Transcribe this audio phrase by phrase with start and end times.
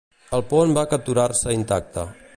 [0.37, 2.11] El pont va capturar-se intacte.